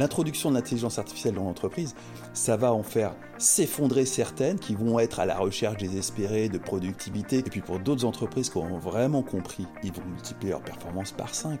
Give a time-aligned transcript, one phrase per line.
[0.00, 1.94] l'introduction de l'intelligence artificielle dans l'entreprise,
[2.32, 7.38] ça va en faire s'effondrer certaines qui vont être à la recherche désespérée de productivité.
[7.38, 11.34] Et puis pour d'autres entreprises qui ont vraiment compris, ils vont multiplier leur performance par
[11.34, 11.60] 5.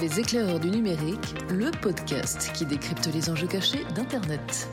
[0.00, 4.68] Les éclaireurs du numérique, le podcast qui décrypte les enjeux cachés d'Internet.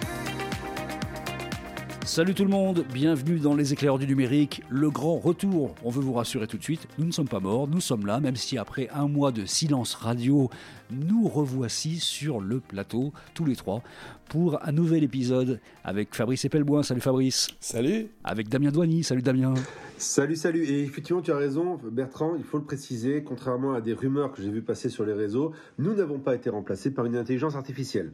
[2.06, 5.74] Salut tout le monde, bienvenue dans les éclaireurs du numérique, le grand retour.
[5.84, 8.20] On veut vous rassurer tout de suite, nous ne sommes pas morts, nous sommes là,
[8.20, 10.52] même si après un mois de silence radio,
[10.92, 13.82] nous revoici sur le plateau, tous les trois,
[14.30, 16.84] pour un nouvel épisode avec Fabrice Epelboin.
[16.84, 17.48] Salut Fabrice.
[17.60, 18.08] Salut.
[18.24, 19.04] Avec Damien Douany.
[19.04, 19.56] Salut Damien.
[19.98, 20.64] Salut, salut.
[20.64, 24.44] Et effectivement, tu as raison, Bertrand, il faut le préciser, contrairement à des rumeurs que
[24.44, 28.12] j'ai vues passer sur les réseaux, nous n'avons pas été remplacés par une intelligence artificielle.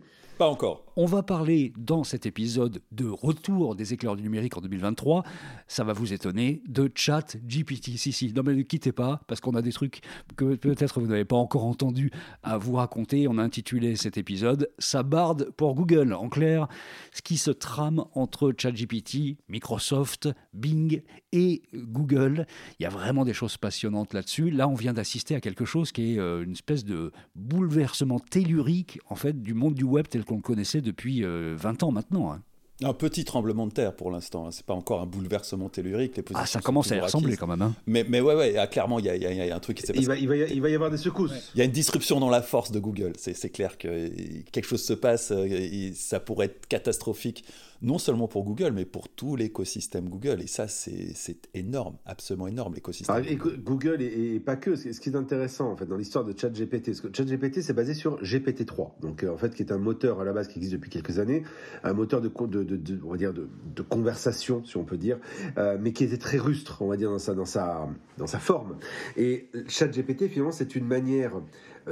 [0.48, 0.86] Encore.
[0.98, 5.23] On va parler dans cet épisode de retour des éclairs du numérique en 2023.
[5.68, 7.98] Ça va vous étonner, de chat GPT.
[7.98, 10.02] Si, si, non mais ne quittez pas, parce qu'on a des trucs
[10.35, 12.12] que peut-être vous n'avez pas encore entendu
[12.44, 13.27] à vous raconter.
[13.30, 16.13] On a intitulé cet épisode Sa barde pour Google.
[16.13, 16.68] En clair,
[17.13, 22.46] ce qui se trame entre ChatGPT, Microsoft, Bing et Google.
[22.79, 24.49] Il y a vraiment des choses passionnantes là-dessus.
[24.49, 28.99] Là, on vient d'assister à quelque chose qui est euh, une espèce de bouleversement tellurique
[29.07, 32.32] en fait du monde du web tel qu'on le connaissait depuis 20 euh, ans maintenant.
[32.32, 32.41] Hein.
[32.84, 34.48] Un petit tremblement de terre pour l'instant.
[34.48, 34.51] Hein.
[34.51, 36.18] C'est pas encore un bouleversement tellurique.
[36.18, 37.62] Les ah, ça commence à y ressembler quand même.
[37.62, 37.76] Hein.
[37.85, 40.04] Mais, mais ouais, ouais, clairement, il y, a un truc qui s'est passé.
[40.04, 41.51] Il va, il, va y, il va y avoir des secousses.
[41.54, 43.13] Il y a une disruption dans la force de Google.
[43.18, 44.07] C'est clair que
[44.51, 45.32] quelque chose se passe.
[45.32, 47.43] Euh, ça pourrait être catastrophique
[47.82, 50.41] non seulement pour Google, mais pour tout l'écosystème Google.
[50.41, 53.23] Et ça, c'est énorme, absolument énorme, l'écosystème.
[53.35, 54.76] Google et, pas que.
[54.76, 57.93] Ce qui est intéressant, en fait, dans l'histoire de ChatGPT, parce que ChatGPT, c'est basé
[57.93, 60.73] sur GPT-3, donc euh, en fait, qui est un moteur à la base qui existe
[60.73, 61.43] depuis quelques années,
[61.84, 63.48] un moteur de, de, de, on va dire de,
[63.82, 65.19] conversation, si on peut dire,
[65.57, 68.78] euh, mais qui était très rustre, on va dire dans sa dans sa forme.
[69.18, 71.41] Et ChatGPT, finalement, c'est une manière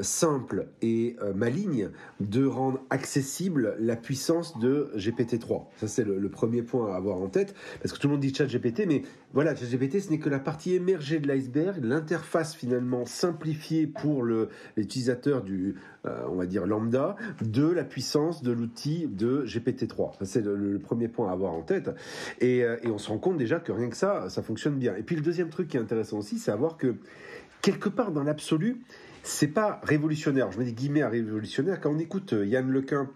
[0.01, 5.65] simple et euh, maligne de rendre accessible la puissance de GPT-3.
[5.77, 8.33] Ça, c'est le, premier point à avoir en tête, parce que tout le monde dit
[8.33, 9.02] chat GPT, mais
[9.33, 14.23] voilà, chat GPT, ce n'est que la partie émergée de l'iceberg, l'interface finalement simplifiée pour
[14.23, 15.75] l'utilisateur du,
[16.05, 20.19] euh, on va dire, lambda, de la puissance de l'outil de GPT-3.
[20.19, 21.89] Ça, c'est le, premier point à avoir en tête.
[22.39, 24.95] Et, et on se rend compte déjà que rien que ça, ça fonctionne bien.
[24.95, 26.95] Et puis le deuxième truc qui est intéressant aussi, c'est à voir que
[27.61, 28.81] quelque part dans l'absolu,
[29.29, 30.51] c'est pas révolutionnaire.
[30.51, 31.79] Je mets des guillemets à révolutionnaire.
[31.79, 33.09] Quand on écoute euh, Yann Lequin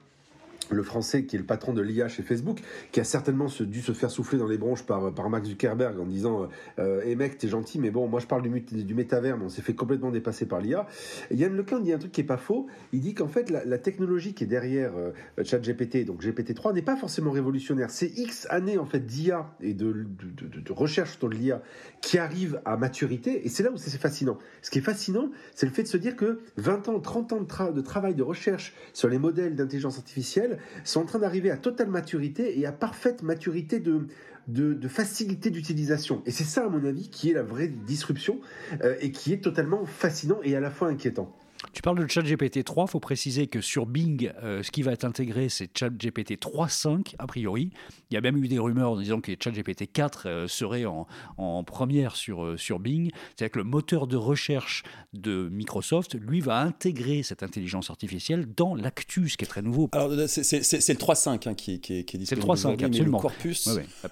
[0.69, 2.59] le français qui est le patron de l'IA chez Facebook,
[2.91, 6.47] qui a certainement dû se faire souffler dans les bronches par, par Zuckerberg en disant
[6.79, 9.07] euh, mec, t'es gentil, mais bon, moi je parle du, du
[9.41, 10.87] on s'est fait complètement dépasser par l'IA.
[11.31, 12.67] Yann Lequin dit un truc qui est pas faux.
[12.91, 15.11] Il dit qu'en fait, la, technologie qui est derrière euh,
[15.43, 17.89] ChatGPT, donc GPT-3, n'est pas forcément révolutionnaire.
[17.89, 21.61] C'est X années en fait d'IA et de, de, de, recherche sur l'IA
[22.01, 24.37] qui arrive à maturité, et c'est là où c'est fascinant.
[24.61, 27.41] Ce qui est fascinant, c'est le fait de se dire que 20 ans, 30 ans
[27.41, 30.52] de, de travail de recherche sur les modèles d'intelligence artificielle
[30.83, 34.07] sont en train d'arriver à totale maturité et à parfaite maturité de,
[34.47, 36.21] de, facilité d'utilisation.
[36.25, 38.39] Et c'est ça, à mon avis, qui est la vraie disruption
[38.83, 41.33] euh, et qui est totalement fascinant et à la fois inquiétant.
[41.71, 44.91] Tu parles de ChatGPT 3, il faut préciser que sur Bing, euh, ce qui va
[44.91, 47.71] être intégré, c'est ChatGPT 3.5, a priori.
[48.11, 51.07] Il y a même eu des rumeurs en disant que ChatGPT 4 euh, serait en,
[51.37, 53.11] en, première sur, euh, sur Bing.
[53.35, 58.75] C'est-à-dire que le moteur de recherche de Microsoft, lui, va intégrer cette intelligence artificielle dans
[58.75, 59.89] l'Actus, qui est très nouveau.
[59.93, 62.57] Alors, c'est le 3.5 hein, qui, qui, qui, est disponible.
[62.57, 63.17] C'est le 3.5, absolument.
[63.17, 63.69] Le corpus,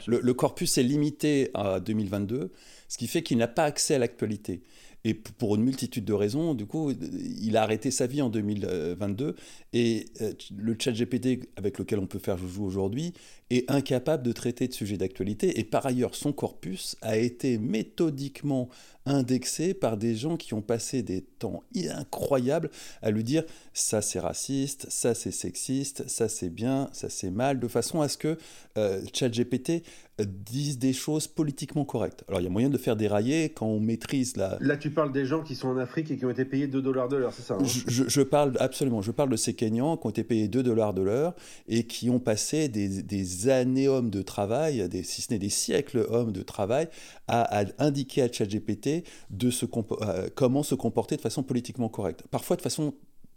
[0.08, 2.52] le corpus est limité à 2022,
[2.88, 4.62] ce qui fait qu'il n'a pas accès à l'actualité.
[5.04, 9.36] Et pour une multitude de raisons, du coup, il a arrêté sa vie en 2022.
[9.74, 13.14] Et euh, le chat GPT avec lequel on peut faire joujou aujourd'hui
[13.50, 15.60] est incapable de traiter de sujets d'actualité.
[15.60, 18.70] Et par ailleurs, son corpus a été méthodiquement
[19.06, 22.70] indexé par des gens qui ont passé des temps incroyables
[23.02, 27.60] à lui dire ça c'est raciste, ça c'est sexiste, ça c'est bien, ça c'est mal,
[27.60, 28.38] de façon à ce que
[28.78, 29.84] euh, ChatGPT
[30.22, 32.24] euh, dise des choses politiquement correctes.
[32.28, 34.58] Alors il y a moyen de faire dérailler quand on maîtrise la...
[34.60, 36.82] Là tu parles des gens qui sont en Afrique et qui ont été payés 2
[36.82, 37.64] dollars de l'heure, c'est ça hein?
[37.66, 41.02] Je, parle absolument, je parle de ces Kenyans qui ont été payés 2 dollars de
[41.02, 41.36] l'heure
[41.68, 45.50] et qui ont passé des, des années hommes de travail, des, si ce n'est des
[45.50, 46.88] siècles hommes de travail,
[47.28, 49.66] à, à indiquer à ChatGPT de se
[50.02, 52.24] euh, comment se comporter de façon politiquement correcte.
[52.30, 52.94] Parfois de façon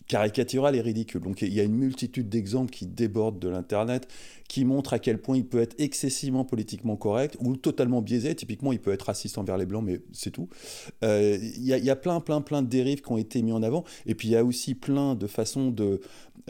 [0.07, 1.23] caricaturale et ridicule.
[1.23, 4.07] Donc il y a une multitude d'exemples qui débordent de l'Internet,
[4.49, 8.35] qui montrent à quel point il peut être excessivement politiquement correct ou totalement biaisé.
[8.35, 10.49] Typiquement, il peut être raciste envers les Blancs, mais c'est tout.
[11.03, 13.85] Euh, il y, a plein, plein, plein de dérives qui ont été mis en avant.
[14.05, 16.01] Et puis il y a aussi plein de façons de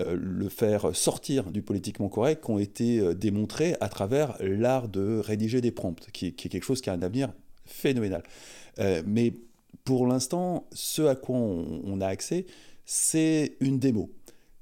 [0.00, 5.20] euh, le faire sortir du politiquement correct qui ont été démontrées à travers l'art de
[5.20, 7.32] rédiger des prompts, qui, est quelque chose qui a un avenir
[7.64, 8.22] phénoménal.
[8.78, 9.32] Euh, mais
[9.84, 12.46] pour l'instant, ce à quoi on, a accès,
[12.84, 14.10] c'est une démo.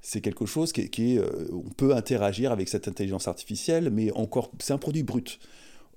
[0.01, 4.11] C'est quelque chose qui, qui est, euh, on peut interagir avec cette intelligence artificielle, mais
[4.11, 5.39] encore, c'est un produit brut.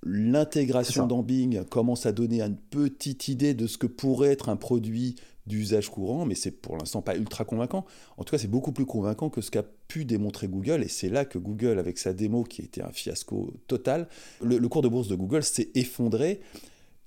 [0.04, 4.56] L'intégration dans Bing commence à donner une petite idée de ce que pourrait être un
[4.56, 7.86] produit d'usage courant, mais c'est pour l'instant pas ultra convaincant.
[8.16, 11.08] En tout cas, c'est beaucoup plus convaincant que ce qu'a pu démontrer Google, et c'est
[11.08, 14.08] là que Google, avec sa démo qui était un fiasco total,
[14.42, 16.40] le, cours de bourse de Google s'est effondré.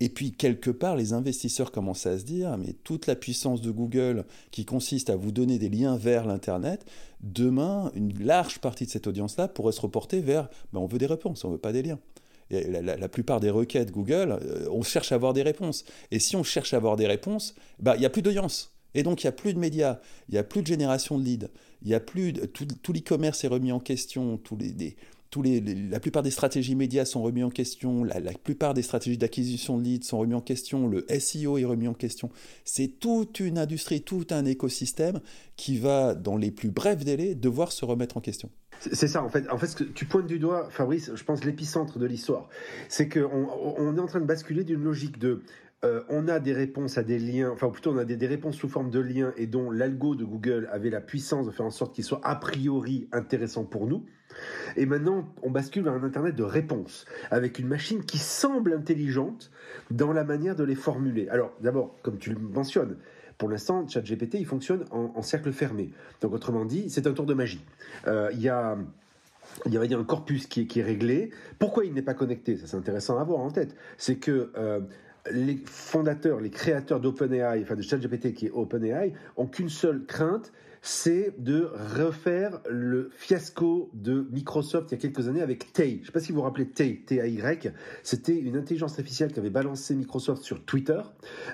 [0.01, 3.69] Et puis, quelque part, les investisseurs commencent à se dire, mais toute la puissance de
[3.69, 6.85] Google qui consiste à vous donner des liens vers l'Internet,
[7.21, 11.05] demain, une large partie de cette audience-là pourrait se reporter vers, ben, on veut des
[11.05, 11.99] réponses, on veut pas des liens
[12.49, 15.85] la, plupart des requêtes Google, euh, on cherche à avoir des réponses.
[16.11, 18.71] Et si on cherche à avoir des réponses, bah, il n'y a plus d'audience.
[18.95, 19.99] Et donc, il n'y a plus de médias,
[20.29, 21.49] il n'y a plus de génération de leads,
[21.83, 24.95] il y a plus tout, l'e-commerce est remis en question, tous les,
[25.29, 29.17] tous les, la plupart des stratégies médias sont remis en question, la, plupart des stratégies
[29.17, 32.29] d'acquisition de leads sont remis en question, le SEO est remis en question.
[32.65, 35.21] C'est toute une industrie, tout un écosystème
[35.55, 38.49] qui va, dans les plus brefs délais, devoir se remettre en question.
[38.79, 39.49] C'est ça, en fait.
[39.49, 42.47] En fait, ce que tu pointes du doigt, Fabrice, je pense l'épicentre de l'histoire.
[42.87, 43.47] C'est qu'on
[43.77, 45.43] on est en train de basculer d'une logique de
[45.85, 48.57] euh, on a des réponses à des liens, enfin plutôt on a des, des réponses
[48.57, 51.71] sous forme de liens et dont l'algo de Google avait la puissance de faire en
[51.71, 54.05] sorte qu'ils soient a priori intéressants pour nous.
[54.77, 59.51] Et maintenant, on bascule vers un Internet de réponses, avec une machine qui semble intelligente
[59.91, 61.27] dans la manière de les formuler.
[61.29, 62.97] Alors d'abord, comme tu le mentionnes,
[63.39, 65.91] pour l'instant, ChatGPT, il fonctionne en, cercle fermé.
[66.19, 67.63] Donc, autrement dit, c'est un tour de magie.
[68.05, 68.77] Euh, il y a
[69.65, 71.31] y a un corpus qui est, réglé.
[71.57, 72.57] Pourquoi il n'est pas connecté?
[72.57, 73.75] Ça, c'est intéressant à avoir en tête.
[73.97, 74.81] C'est que euh,
[75.31, 80.51] les fondateurs, les créateurs d'OpenAI, enfin de ChatGPT qui est OpenAI, ont qu'une seule crainte,
[80.81, 85.95] c'est de refaire le fiasco de Microsoft il y a quelques années avec Tay.
[85.95, 87.73] Je ne sais pas si vous vous rappelez Tay, T-A-Y.
[88.03, 91.01] C'était une intelligence artificielle qui avait balancé Microsoft sur Twitter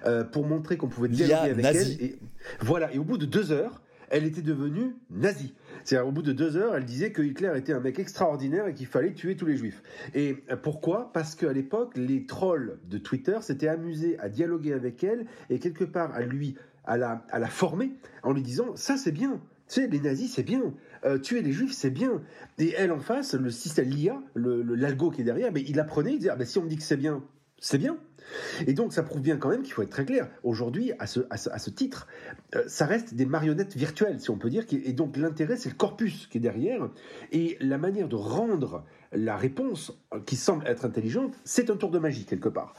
[0.06, 2.04] euh, pour montrer qu'on pouvait dialoguer avec elle.
[2.04, 2.20] Et,
[2.60, 2.94] voilà.
[2.94, 5.54] Et au bout de deux heures, elle était devenue nazie.
[5.84, 8.74] C'est-à-dire, au bout de deux heures, elle disait que Hitler était un mec extraordinaire et
[8.74, 9.82] qu'il fallait tuer tous les juifs.
[10.14, 11.12] Et euh, pourquoi?
[11.14, 15.84] Parce qu'à l'époque, les trolls de Twitter s'étaient amusés à dialoguer avec elle et quelque
[15.84, 16.56] part à lui,
[16.86, 17.94] à la, à former
[18.24, 19.42] en lui disant ça c'est bien.
[19.68, 20.74] Tu sais, les nazis, c'est bien.
[21.06, 22.22] Euh, tuer les juifs, c'est bien.
[22.60, 26.18] Et elle, en face, le système, l'IA, l'algo qui est derrière, mais il apprenait, il
[26.20, 27.24] disait, ah, ben, si on me dit que c'est bien,
[27.60, 27.98] c'est bien.
[28.68, 30.30] Et donc, ça prouve bien quand même qu'il faut être très clair.
[30.44, 32.08] Aujourd'hui, à ce, à ce, titre,
[32.56, 34.66] euh, ça reste des marionnettes virtuelles, si on peut dire.
[34.72, 36.90] Et donc, l'intérêt, c'est le corpus qui est derrière.
[37.32, 41.92] Et la manière de rendre la réponse, euh, qui semble être intelligente, c'est un tour
[41.92, 42.74] de magie, quelque part.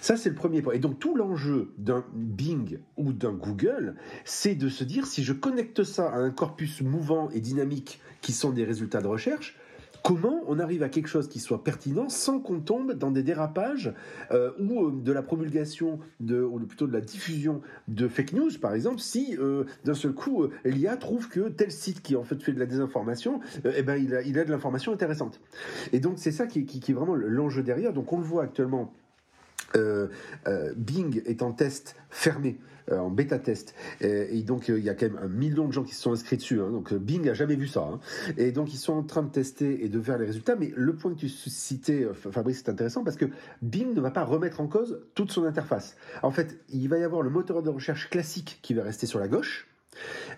[0.00, 0.74] Ça, c'est le premier point.
[0.74, 5.32] Et donc, tout l'enjeu d'un Bing ou d'un Google, c'est de se dire, si je
[5.32, 9.56] connecte ça à un corpus mouvant et dynamique qui sont des résultats de recherche,
[10.02, 13.94] Comment on arrive à quelque chose qui soit pertinent sans qu'on tombe dans des dérapages
[14.32, 18.74] euh, ou euh, de la promulgation, ou plutôt de la diffusion de fake news, par
[18.74, 22.52] exemple, si euh, d'un seul coup l'IA trouve que tel site qui en fait fait
[22.52, 25.40] de la désinformation, eh ben il a, il a de l'information intéressante.
[25.92, 27.92] Et donc c'est ça qui, qui, qui est vraiment l'enjeu derrière.
[27.92, 28.92] Donc on le voit actuellement
[29.76, 30.08] euh,
[30.46, 32.58] euh, Bing est en test fermé,
[32.90, 35.82] euh, en bêta test, et, donc il y a quand même un million de gens
[35.82, 36.60] qui se sont inscrits dessus.
[36.60, 36.70] Hein.
[36.70, 38.00] donc Bing a jamais vu ça, hein.
[38.36, 40.56] et donc ils sont en train de tester et de faire les résultats.
[40.56, 43.26] Mais le point que tu citais, Fabrice, c'est intéressant parce que
[43.62, 45.96] Bing ne va pas remettre en cause toute son interface.
[46.22, 49.18] En fait, il va y avoir le moteur de recherche classique qui va rester sur
[49.18, 49.68] la gauche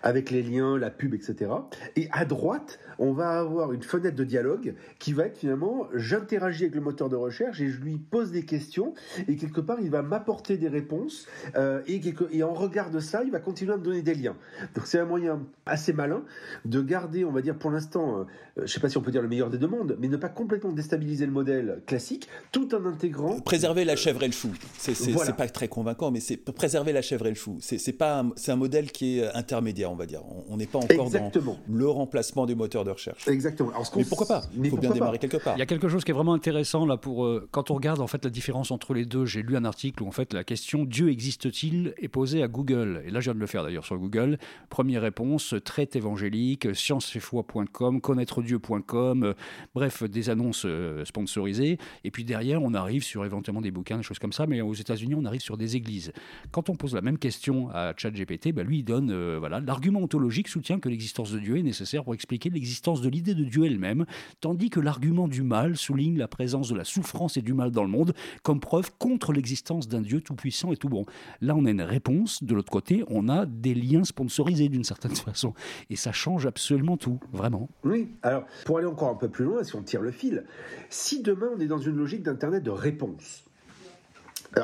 [0.03, 1.51] avec les liens, la pub, etc.
[1.95, 6.63] Et à droite, on va avoir une fenêtre de dialogue qui va être finalement, j'interagis
[6.63, 8.93] avec le moteur de recherche et je lui pose des questions
[9.27, 13.23] et quelque part, il va m'apporter des réponses euh, et, et en regard de ça,
[13.23, 14.35] il va continuer à me donner des liens.
[14.75, 16.23] Donc c'est un moyen assez malin
[16.65, 18.23] de garder, on va dire pour l'instant, euh,
[18.57, 20.17] je ne sais pas si on peut dire le meilleur des deux mondes, mais ne
[20.17, 23.39] pas complètement déstabiliser le modèle classique tout en intégrant...
[23.41, 24.51] Préserver la chèvre et le chou.
[24.77, 27.57] C'est pas très convaincant, mais c'est préserver la chèvre et le chou.
[27.59, 30.21] C'est pas c'est un modèle qui est intermédiaire, on va dire.
[30.49, 31.31] On n'est pas encore dans
[31.67, 33.27] le remplacement du moteur de recherche.
[33.27, 33.71] Exactement.
[33.95, 35.55] mais pourquoi pas Il faut bien démarrer quelque part.
[35.55, 37.99] Il y a quelque chose qui est vraiment intéressant là pour euh, quand on regarde
[37.99, 39.25] en fait la différence entre les deux.
[39.25, 41.93] J'ai lu un article où en fait la question Dieu existe-t-il?
[41.97, 43.03] est posée à Google.
[43.05, 44.37] Et là, je viens de le faire d'ailleurs sur Google.
[44.69, 49.33] Première réponse traite évangélique, scienceetfoi.com, connaîtredieu.com, euh,
[49.73, 51.77] bref, des annonces euh, sponsorisées.
[52.03, 54.45] Et puis derrière, on arrive sur éventuellement des bouquins, des choses comme ça.
[54.47, 56.11] Mais aux États-Unis, on arrive sur des églises.
[56.51, 60.47] Quand on pose la même question à ChatGPT, ben lui, il donne voilà, l'argument ontologique
[60.47, 64.05] soutient que l'existence de Dieu est nécessaire pour expliquer l'existence de l'idée de Dieu elle-même,
[64.41, 67.83] tandis que l'argument du mal souligne la présence de la souffrance et du mal dans
[67.83, 68.13] le monde
[68.43, 71.05] comme preuve contre l'existence d'un Dieu tout-puissant et tout bon.
[71.41, 72.43] Là, on a une réponse.
[72.43, 75.53] De l'autre côté, on a des liens sponsorisés d'une certaine façon.
[75.89, 77.69] Et ça change absolument tout, vraiment.
[77.83, 80.45] Oui, alors pour aller encore un peu plus loin, si on tire le fil,
[80.89, 83.44] si demain on est dans une logique d'Internet de réponse,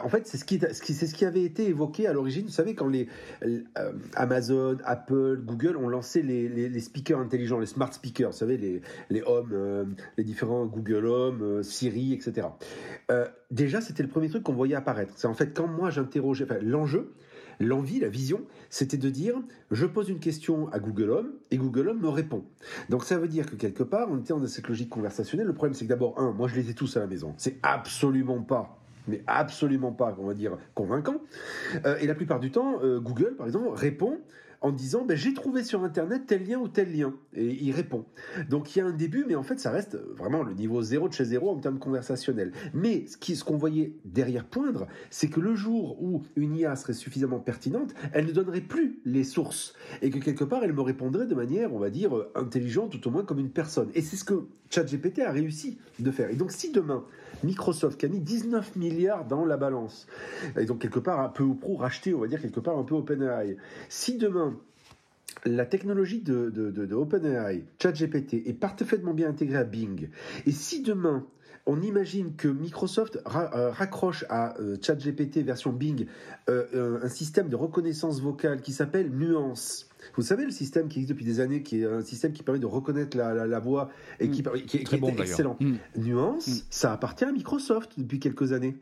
[0.04, 2.46] en fait, c'est ce qui, ce qui avait été évoqué à l'origine.
[2.46, 3.08] Vous savez, quand les
[4.16, 9.22] Amazon, Apple, Google ont lancé les, speakers intelligents, les smart speakers, vous savez, les, les
[9.24, 12.48] Home, les différents Google Home, Siri, etc.
[13.50, 15.14] déjà, c'était le premier truc qu'on voyait apparaître.
[15.16, 17.14] C'est en fait quand moi j'interrogeais, enfin, l'enjeu,
[17.62, 19.36] L'envie, la vision, c'était de dire
[19.70, 22.44] je pose une question à Google Home et Google Home me répond.
[22.90, 25.46] Donc ça veut dire que quelque part, on était dans cette logique conversationnelle.
[25.46, 27.36] Le problème, c'est que d'abord, un, moi je les ai tous à la maison.
[27.38, 31.22] C'est absolument pas mais absolument pas, on va dire, convaincant.
[31.86, 34.20] Euh, et la plupart du temps, euh, Google, par exemple, répond
[34.62, 38.06] en disant ben, j'ai trouvé sur internet tel lien ou tel lien et il répond.
[38.50, 41.10] Donc il y a un début mais en fait ça reste vraiment le niveau zéro
[41.10, 42.52] de chez zéro en termes conversationnels.
[42.74, 46.76] Mais ce qui ce qu'on voyait derrière poindre, c'est que le jour où une IA
[46.76, 50.82] serait suffisamment pertinente, elle ne donnerait plus les sources et que quelque part elle me
[50.82, 53.90] répondrait de manière on va dire intelligente tout au moins comme une personne.
[53.96, 56.30] Et c'est ce que ChatGPT a réussi de faire.
[56.30, 57.04] Et donc si demain
[57.44, 60.08] Microsoft qui a mis 19 milliards dans la balance,
[60.58, 62.84] et donc quelque part un peu ou prou racheté, on va dire quelque part un
[62.84, 63.58] peu OpenAI.
[63.90, 64.58] Si demain
[65.46, 70.10] la technologie de, OpenAI, ChatGPT, est parfaitement bien intégrée à Bing,
[70.46, 71.26] et si demain
[71.66, 76.08] on imagine que Microsoft euh, raccroche à euh, ChatGPT version Bing
[76.50, 81.10] euh, un système de reconnaissance vocale qui s'appelle Nuance, vous savez, le système qui existe
[81.10, 83.90] depuis des années, qui est un système qui permet de reconnaître la, voix
[84.20, 84.66] et qui, mm.
[84.66, 85.58] qui, est excellent.
[85.60, 85.76] Mm.
[85.98, 86.62] Nuance, mm.
[86.70, 88.78] ça appartient à Microsoft depuis quelques années.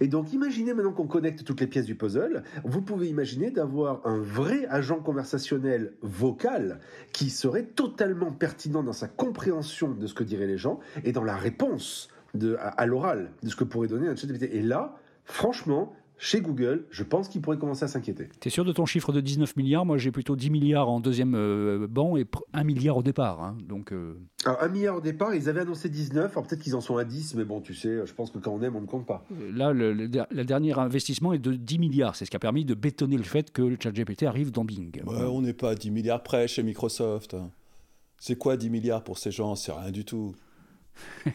[0.00, 4.06] Et donc, imaginez maintenant qu'on connecte toutes les pièces du puzzle, vous pouvez imaginer d'avoir
[4.06, 6.80] un vrai agent conversationnel vocal
[7.12, 11.24] qui serait totalement pertinent dans sa compréhension de ce que diraient les gens et dans
[11.24, 15.94] la réponse de, à, l'oral de ce que pourrait donner un chat Et là, franchement,
[16.16, 18.28] chez Google, je pense qu'ils pourraient commencer à s'inquiéter.
[18.40, 19.84] Tu es sûr de ton chiffre de 19 milliards?
[19.84, 23.42] Moi, j'ai plutôt 10 milliards en deuxième euh, banc et 1 milliard au départ.
[23.42, 23.58] Hein.
[23.68, 24.16] donc, euh...
[24.44, 26.30] Alors, 1 milliard au départ, ils avaient annoncé 19.
[26.30, 28.52] Alors, peut-être qu'ils en sont à 10, mais bon, tu sais, je pense que quand
[28.52, 29.24] on aime, on ne compte pas.
[29.32, 30.08] Euh, là, le,
[30.44, 32.16] dernier investissement est de 10 milliards.
[32.16, 35.02] C'est ce qui a permis de bétonner le fait que le ChatGPT arrive dans Bing.
[35.06, 37.36] on n'est pas à 10 milliards près chez Microsoft.
[38.18, 39.56] C'est quoi 10 milliards pour ces gens?
[39.56, 40.34] C'est rien du tout.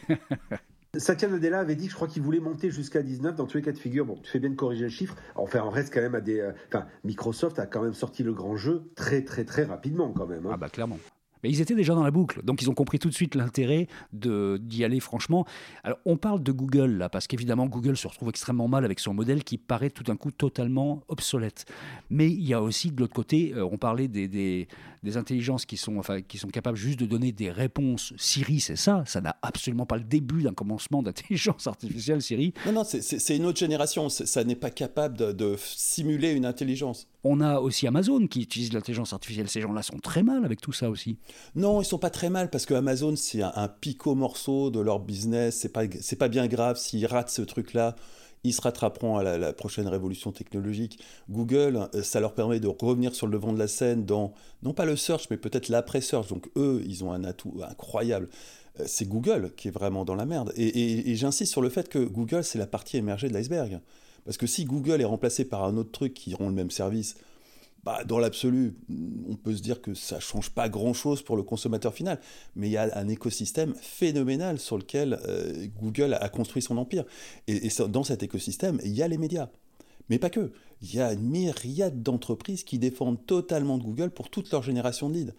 [0.96, 3.70] Satya Nadella avait dit, je crois qu'il voulait monter jusqu'à 19 dans tous les cas
[3.70, 4.04] de figure.
[4.04, 5.14] Bon, tu fais bien de corriger le chiffre.
[5.36, 6.40] Enfin, on reste quand même à des.
[6.40, 10.26] Euh, enfin, Microsoft a quand même sorti le grand jeu très, très, très rapidement quand
[10.26, 10.46] même.
[10.46, 10.50] Hein.
[10.52, 10.98] Ah bah clairement.
[11.42, 13.88] Mais ils étaient déjà dans la boucle, donc ils ont compris tout de suite l'intérêt
[14.12, 15.46] d'y aller franchement.
[15.84, 19.14] Alors on parle de Google là, parce qu'évidemment Google se retrouve extrêmement mal avec son
[19.14, 21.64] modèle qui paraît tout d'un coup totalement obsolète.
[22.10, 24.68] Mais il y a aussi de l'autre côté, euh, on parlait des,
[25.16, 28.12] intelligences qui sont, enfin, qui sont capables juste de donner des réponses.
[28.16, 32.52] Siri, c'est ça, ça n'a absolument pas le début d'un commencement d'intelligence artificielle, Siri.
[32.66, 37.08] Non, non, c'est une autre génération, ça n'est pas capable de simuler une intelligence.
[37.22, 39.48] On a aussi Amazon qui utilise l'intelligence artificielle.
[39.48, 41.18] Ces gens-là sont très mal avec tout ça aussi.
[41.54, 45.00] Non, ils sont pas très mal parce que Amazon c'est un, picot morceau de leur
[45.00, 45.56] business.
[45.56, 47.96] C'est pas c'est pas bien grave s'ils ratent ce truc-là.
[48.42, 50.98] Ils se rattraperont à la, prochaine révolution technologique.
[51.28, 54.72] Google, euh, ça leur permet de revenir sur le devant de la scène dans, non
[54.72, 56.28] pas le search, mais peut-être l'après-search.
[56.28, 58.30] Donc eux, ils ont un atout incroyable.
[58.80, 60.54] Euh, c'est Google qui est vraiment dans la merde.
[60.56, 63.80] Et j'insiste sur le fait que Google, c'est la partie émergée de l'iceberg.
[64.24, 67.16] Parce que si Google est remplacé par un autre truc qui rend le même service,
[67.82, 68.76] bah, dans l'absolu,
[69.28, 72.20] on peut se dire que ça ne change pas grand-chose pour le consommateur final.
[72.54, 77.04] Mais il y a un écosystème phénoménal sur lequel euh, Google a construit son empire.
[77.48, 79.48] Et, dans cet écosystème, il y a les médias.
[80.10, 80.52] Mais pas que.
[80.82, 85.14] Il y a une myriade d'entreprises qui défendent totalement Google pour toute leur génération de
[85.14, 85.34] leads.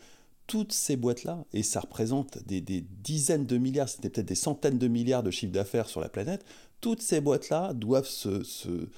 [0.47, 4.87] Toutes ces boîtes-là, et ça représente des, dizaines de milliards, c'était peut-être des centaines de
[4.87, 6.43] milliards de chiffres d'affaires sur la planète,
[6.81, 8.89] toutes ces boîtes-là doivent se, euh,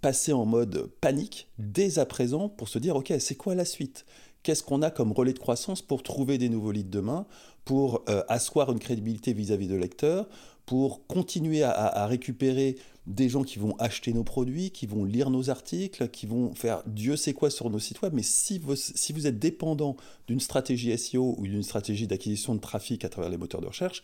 [0.00, 4.04] passer en mode panique dès à présent pour se dire, OK, c'est quoi la suite?
[4.42, 7.26] Qu'est-ce qu'on a comme relais de croissance pour trouver des nouveaux leads demain,
[7.64, 10.28] pour euh, asseoir une crédibilité vis-à-vis de lecteurs,
[10.66, 15.50] pour continuer à, récupérer des gens qui vont acheter nos produits, qui vont lire nos
[15.50, 18.14] articles, qui vont faire Dieu sait quoi sur nos sites web.
[18.14, 23.10] Mais si vous, êtes dépendant d'une stratégie SEO ou d'une stratégie d'acquisition de trafic à
[23.10, 24.02] travers les moteurs de recherche,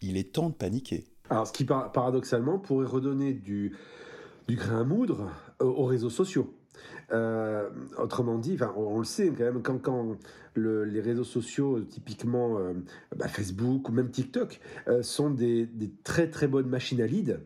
[0.00, 1.04] il est temps de paniquer.
[1.28, 3.76] Alors, ce qui paradoxalement pourrait redonner du,
[4.48, 5.30] du grain à moudre
[5.60, 6.54] euh, aux réseaux sociaux.
[7.12, 10.16] Euh, autrement dit, on, le sait quand même, quand,
[10.56, 12.72] les réseaux sociaux, typiquement euh,
[13.16, 14.60] bah, Facebook ou même TikTok,
[15.02, 15.68] sont des,
[16.04, 17.40] très très bonnes machines à lead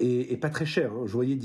[0.00, 0.92] et, pas très chères.
[0.92, 1.04] Hein.
[1.06, 1.38] Je voyais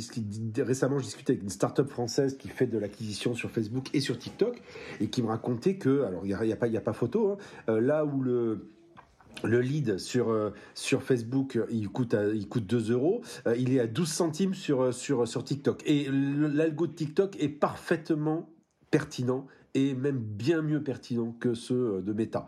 [0.57, 4.17] récemment, je discutais avec une start-up française qui fait de l'acquisition sur Facebook et sur
[4.17, 4.61] TikTok
[4.99, 8.05] et qui me racontait que, alors il n'y a, y a pas photo, hein, là
[8.05, 8.71] où le
[9.43, 13.21] le lead sur, euh, sur Facebook, il coûte, il coûte 2 euros.
[13.47, 15.81] Euh, il est à 12 centimes sur, euh, sur, sur TikTok.
[15.85, 18.49] Et l'algo de TikTok est parfaitement
[18.91, 22.47] pertinent et même bien mieux pertinent que ceux de Meta.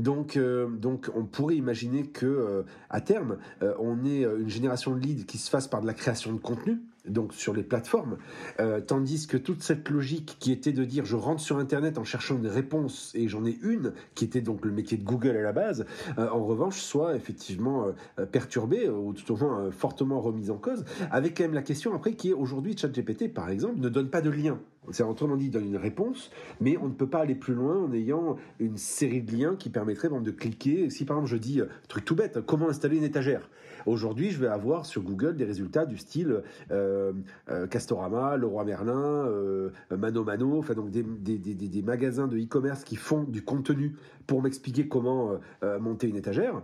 [0.00, 3.36] Donc, donc on pourrait imaginer que à terme,
[3.78, 6.80] on ait une génération de leads qui se fasse par de la création de contenu
[7.08, 8.16] donc sur les plateformes,
[8.60, 12.04] euh, tandis que toute cette logique qui était de dire je rentre sur Internet en
[12.04, 15.42] cherchant une réponse et j'en ai une, qui était donc le métier de Google à
[15.42, 15.84] la base,
[16.18, 17.86] euh, en revanche soit effectivement
[18.18, 21.94] euh, perturbée ou tout au moins fortement remise en cause, avec quand même la question
[21.94, 24.58] après qui est aujourd'hui ChatGPT par exemple ne donne pas de lien.
[24.90, 26.30] C'est autrement dit, il donne une réponse,
[26.60, 29.70] mais on ne peut pas aller plus loin en ayant une série de liens qui
[29.70, 30.90] permettraient de cliquer.
[30.90, 33.48] Si par exemple je dis, truc tout bête, comment installer une étagère?
[33.86, 37.12] Aujourd'hui, je vais avoir sur Google des résultats du style euh,
[37.50, 42.38] euh, Castorama, Leroy Merlin, euh, Mano Mano, enfin donc des, des, des, des magasins de
[42.38, 45.38] e-commerce qui font du contenu pour m'expliquer comment
[45.80, 46.62] monter une étagère.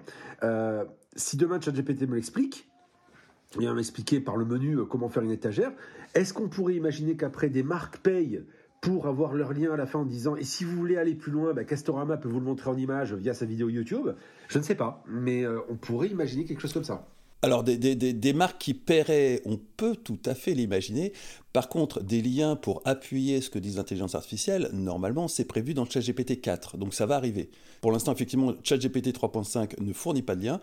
[1.14, 2.68] si demain ChatGPT me l'explique,
[3.58, 5.72] il va m'expliquer par le menu comment faire une étagère.
[6.14, 8.44] Est-ce qu'on pourrait imaginer qu'après des marques payent
[8.80, 11.32] pour avoir leur lien à la fin en disant et si vous voulez aller plus
[11.32, 14.10] loin, bah, Castorama peut vous le montrer en image via sa vidéo YouTube.
[14.48, 17.06] Je ne sais pas, mais euh, on pourrait imaginer quelque chose comme ça.
[17.42, 21.14] Alors, des, marques qui paieraient, on peut tout à fait l'imaginer.
[21.54, 25.86] Par contre, des liens pour appuyer ce que disent l'intelligence artificielle, normalement, c'est prévu dans
[25.86, 26.76] ChatGPT 4.
[26.76, 27.50] Donc, ça va arriver.
[27.80, 30.60] Pour l'instant, effectivement, ChatGPT 3.5 ne fournit pas de lien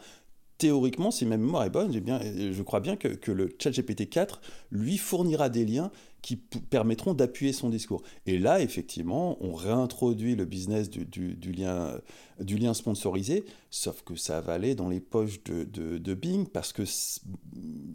[0.58, 5.50] théoriquement, si ma mémoire est bonne, je crois bien que, le ChatGPT 4 lui fournira
[5.50, 8.02] des liens qui permettront d'appuyer son discours.
[8.26, 12.02] Et là, effectivement, on réintroduit le business du, du, lien,
[12.40, 16.74] du lien sponsorisé, sauf que ça va aller dans les poches de, de, Bing, parce
[16.74, 16.88] qu'il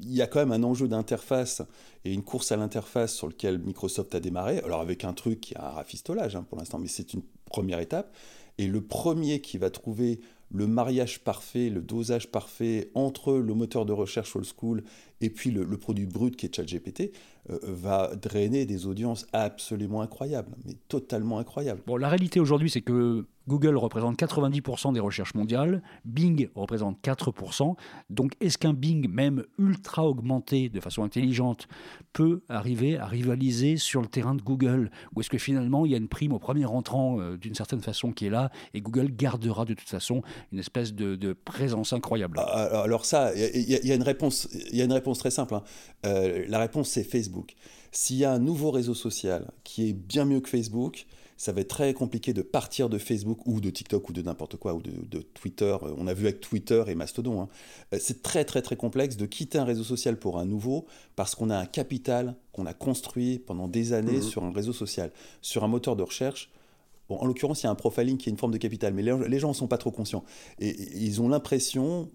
[0.04, 1.62] y a quand même un enjeu d'interface
[2.04, 5.54] et une course à l'interface sur lequel Microsoft a démarré, alors avec un truc qui
[5.56, 8.14] a un rafistolage hein, pour l'instant, mais c'est une première étape.
[8.58, 10.20] Et le premier qui va trouver
[10.52, 14.82] le mariage parfait, le dosage parfait entre le moteur de recherche old school
[15.20, 17.12] et puis le, produit brut qui est ChatGPT
[17.50, 21.80] euh, va drainer des audiences absolument incroyables, mais totalement incroyables.
[21.86, 27.74] Bon, la réalité aujourd'hui, c'est que Google représente 90% des recherches mondiales, Bing représente 4%.
[28.10, 31.66] Donc est-ce qu'un Bing, même ultra augmenté de façon intelligente,
[32.12, 34.90] peut arriver à rivaliser sur le terrain de Google?
[35.14, 37.80] Ou est-ce que finalement il y a une prime au premier entrant euh, d'une certaine
[37.80, 42.38] façon qui est là et Google gardera de toute façon une espèce de, présence incroyable
[42.38, 45.54] ah, Alors ça, il y, a une réponse, il y a une réponse très simple.
[45.54, 45.62] Hein.
[46.06, 47.54] Euh, la réponse c'est Facebook.
[47.90, 51.60] S'il y a un nouveau réseau social qui est bien mieux que Facebook, ça va
[51.60, 54.80] être très compliqué de partir de Facebook ou de TikTok ou de n'importe quoi, ou
[54.80, 55.76] de, Twitter.
[55.98, 57.42] On a vu avec Twitter et Mastodon.
[57.42, 57.48] Hein.
[57.92, 61.34] Euh, c'est très très très complexe de quitter un réseau social pour un nouveau parce
[61.34, 64.22] qu'on a un capital qu'on a construit pendant des années mmh.
[64.22, 65.10] sur un réseau social.
[65.40, 66.50] Sur un moteur de recherche,
[67.08, 69.02] Bon, en l'occurrence, il y a un profiling qui est une forme de capital, mais
[69.02, 70.24] les gens ne sont pas trop conscients.
[70.58, 72.08] et ils ont l'impression,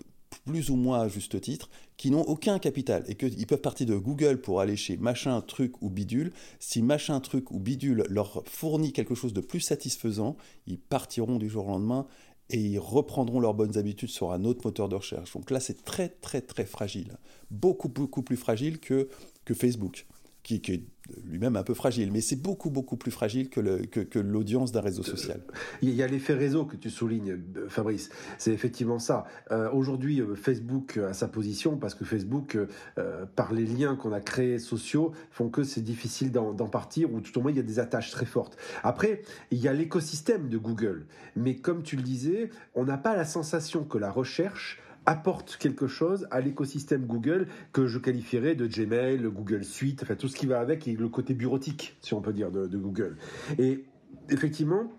[0.45, 3.95] plus ou moins à juste titre, qui n'ont aucun capital et qu'ils peuvent partir de
[3.95, 6.32] Google pour aller chez machin, truc ou bidule.
[6.60, 11.50] Si machin, truc ou bidule leur fournit quelque chose de plus satisfaisant, ils partiront du
[11.50, 12.08] jour au lendemain
[12.50, 15.34] et ils reprendront leurs bonnes habitudes sur un autre moteur de recherche.
[15.34, 17.17] Donc là, c'est très, très, très fragile.
[17.52, 19.10] Beaucoup, beaucoup plus fragile que,
[19.43, 20.06] que Facebook
[20.55, 20.83] qui, est
[21.25, 25.41] lui-même un peu fragile, mais c'est beaucoup, beaucoup plus fragile que, l'audience d'un réseau social.
[25.81, 27.38] Il y a l'effet réseau que tu soulignes,
[27.69, 28.10] Fabrice.
[28.38, 29.25] C'est effectivement ça.
[29.51, 32.57] Euh, aujourd'hui, euh, Facebook a sa position parce que Facebook,
[32.97, 37.21] euh, par les liens qu'on a créés sociaux, font que c'est difficile d'en partir ou
[37.21, 38.57] tout au moins il y a des attaches très fortes.
[38.83, 41.05] Après, il y a l'écosystème de Google.
[41.36, 45.87] Mais comme tu le disais, on n'a pas la sensation que la recherche apporte quelque
[45.87, 50.45] chose à l'écosystème Google que je qualifierais de Gmail, Google Suite, enfin tout ce qui
[50.45, 53.15] va avec et le côté bureautique, si on peut dire, de, Google.
[53.57, 53.85] Et
[54.29, 54.91] effectivement,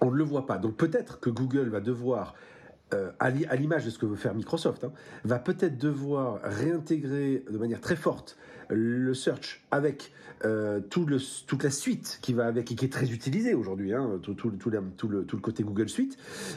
[0.00, 0.56] on ne le voit pas.
[0.56, 2.34] Donc peut-être que Google va devoir
[2.94, 4.92] euh, à l'image de ce que veut faire Microsoft, hein,
[5.24, 8.38] va peut-être devoir réintégrer de manière très forte
[8.70, 10.10] le search avec
[10.44, 14.36] euh, toute la suite qui va avec et qui est très utilisée aujourd'hui, hein, tout,
[14.50, 16.16] le, côté Google Suite,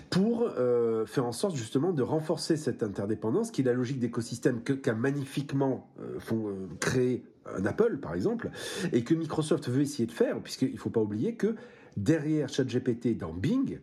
[0.09, 4.61] pour euh, faire en sorte justement de renforcer cette interdépendance qui est la logique d'écosystème
[4.61, 5.89] qu'a magnifiquement
[6.19, 7.25] font, créé
[7.57, 8.51] un Apple par exemple,
[8.93, 11.55] et que Microsoft veut essayer de faire, puisqu'il ne faut pas oublier que
[11.97, 13.79] derrière ChatGPT dans Bing,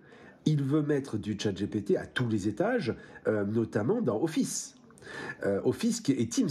[0.48, 2.94] il veut mettre du ChatGPT à tous les étages,
[3.26, 4.74] notamment dans Office.
[5.64, 6.48] Office et Teams.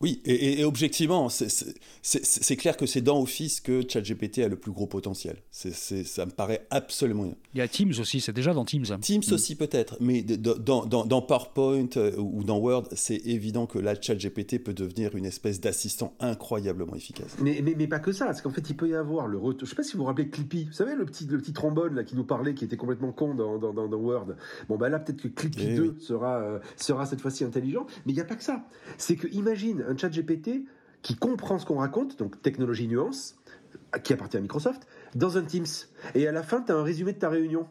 [0.00, 4.86] Oui, et, objectivement, c'est clair que c'est dans Office que ChatGPT a le plus gros
[4.86, 5.36] potentiel.
[5.50, 7.34] ça me paraît absolument.
[7.54, 8.84] Il y a Teams aussi, c'est déjà dans Teams.
[9.00, 9.32] Teams mm.
[9.32, 14.62] aussi peut-être, mais dans, dans, PowerPoint euh, ou dans Word, c'est évident que là, ChatGPT
[14.62, 17.36] peut devenir une espèce d'assistant incroyablement efficace.
[17.40, 19.66] Mais, mais, mais, pas que ça, parce qu'en fait, il peut y avoir le retour.
[19.66, 21.94] Je sais pas si vous vous rappelez Clippy, vous savez, le petit, le petit trombone
[21.94, 24.34] là, qui nous parlait, qui était complètement con dans, dans, dans Word.
[24.68, 28.12] Bon, bah là, peut-être que Clippy 2 eh sera, euh, sera cette fois-ci intelligent, mais
[28.12, 28.64] il n'y a pas que ça.
[28.98, 30.66] C'est que, imagine, un chat GPT
[31.02, 33.36] qui comprend ce qu'on raconte, donc technologie nuance,
[34.02, 35.66] qui appartient à Microsoft, dans un Teams.
[36.14, 37.68] Et à la fin, tu as un résumé de ta réunion.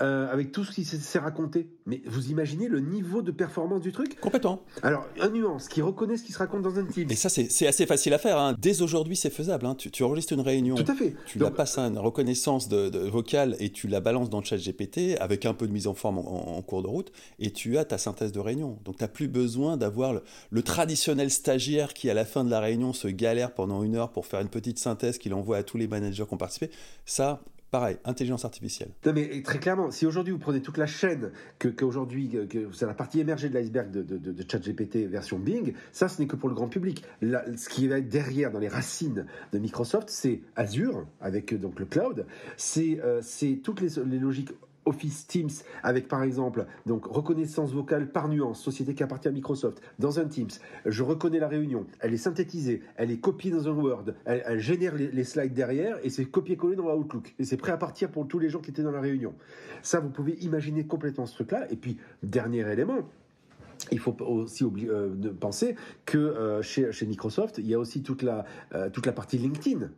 [0.00, 1.68] Euh, avec tout ce qui s'est raconté.
[1.86, 4.18] Mais vous imaginez le niveau de performance du truc?
[4.20, 4.62] Complètement.
[4.82, 7.10] Alors, un nuance, qui reconnaît ce qui se raconte dans un team.
[7.10, 8.38] Et ça, c'est assez facile à faire.
[8.38, 8.54] Hein.
[8.58, 9.66] Dès aujourd'hui, c'est faisable.
[9.66, 9.74] Hein.
[9.74, 10.76] Tu, tu, enregistres une réunion.
[10.76, 11.14] Tout à fait.
[11.26, 14.56] Tu la passes à une reconnaissance de, vocale et tu la balances dans le chat
[14.56, 17.84] GPT avec un peu de mise en forme en, cours de route et tu as
[17.84, 18.78] ta synthèse de réunion.
[18.84, 22.50] Donc, tu n'as plus besoin d'avoir le, le, traditionnel stagiaire qui, à la fin de
[22.50, 25.62] la réunion, se galère pendant une heure pour faire une petite synthèse qu'il envoie à
[25.62, 26.70] tous les managers qui ont participé.
[27.04, 28.90] Ça, Pareil, intelligence artificielle.
[29.06, 32.84] Non mais très clairement, si aujourd'hui vous prenez toute la chaîne, que qu'aujourd'hui, que, c'est
[32.84, 36.36] la partie émergée de l'iceberg de, de, de, ChatGPT version Bing, ça ce n'est que
[36.36, 37.02] pour le grand public.
[37.22, 41.86] ce qui va être derrière, dans les racines de Microsoft, c'est Azure, avec donc le
[41.86, 42.26] cloud,
[42.58, 43.22] c'est euh,
[43.64, 44.50] toutes les, les logiques
[44.84, 45.50] Office Teams
[45.82, 50.24] avec par exemple donc reconnaissance vocale par nuance, société qui appartient à Microsoft, dans un
[50.26, 50.50] Teams,
[50.86, 54.94] je reconnais la réunion, elle est synthétisée, elle est copiée dans un Word, elle, génère
[54.94, 58.38] les, slides derrière et c'est copié-collé dans Outlook et c'est prêt à partir pour tous
[58.38, 59.34] les gens qui étaient dans la réunion.
[59.82, 61.70] Ça, vous pouvez imaginer complètement ce truc-là.
[61.70, 63.08] Et puis dernier élément,
[63.90, 65.74] il faut aussi euh, penser
[66.06, 69.90] que euh, chez, Microsoft, il y a aussi toute la, euh, toute la partie LinkedIn.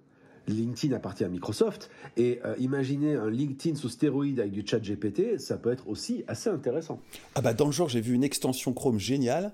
[0.49, 1.91] LinkedIn appartient à Microsoft.
[2.17, 6.25] Et euh, imaginez un LinkedIn sous stéroïde avec du chat GPT, ça peut être aussi
[6.29, 7.01] assez intéressant.
[7.35, 9.53] Ah bah dans le genre, j'ai vu une extension Chrome géniale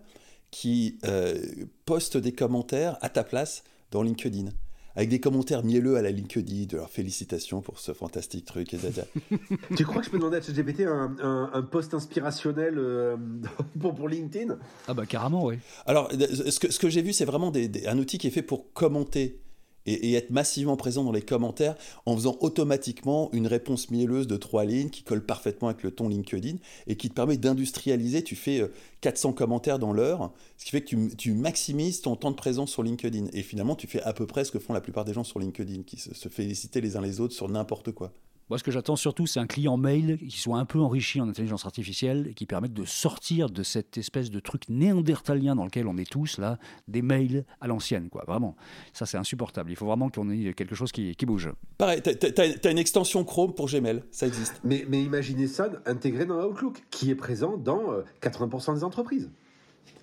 [0.50, 1.40] qui euh,
[1.84, 4.50] poste des commentaires à ta place dans LinkedIn.
[4.96, 8.70] Avec des commentaires mielleux à la LinkedIn, de leur félicitations pour ce fantastique truc.
[9.76, 11.16] tu crois que je peux demander à ChatGPT un,
[11.52, 13.16] un, post inspirationnel euh,
[13.80, 14.58] pour, pour, LinkedIn?
[14.88, 15.58] Ah bah carrément, oui.
[15.86, 17.52] Alors, ce que, ce que j'ai vu, c'est vraiment
[17.86, 19.38] un outil qui est fait pour commenter
[19.86, 24.64] et, être massivement présent dans les commentaires en faisant automatiquement une réponse mielleuse de trois
[24.64, 28.22] lignes qui colle parfaitement avec le ton LinkedIn et qui te permet d'industrialiser.
[28.22, 28.62] Tu fais
[29.00, 32.70] 400 euh, commentaires dans l'heure, ce qui fait que tu, maximises ton temps de présence
[32.70, 33.26] sur LinkedIn.
[33.32, 35.38] Et finalement, tu fais à peu près ce que font la plupart des gens sur
[35.38, 38.12] LinkedIn, qui se, se féliciter les uns les autres sur n'importe quoi.
[38.50, 41.28] Moi, ce que j'attends surtout, c'est un client mail qui soit un peu enrichi en
[41.28, 45.86] intelligence artificielle et qui permette de sortir de cette espèce de truc néandertalien dans lequel
[45.86, 46.58] on est tous, là,
[46.88, 48.24] des mails à l'ancienne, quoi.
[48.26, 48.56] Vraiment.
[48.92, 49.70] Ça, c'est insupportable.
[49.70, 51.48] Il faut vraiment qu'on ait quelque chose qui, bouge.
[51.78, 54.60] Pareil, tu as, une extension Chrome pour Gmail, ça existe.
[54.64, 59.30] Mais, mais imaginez ça intégré dans Outlook, qui est présent dans 80% euh, des entreprises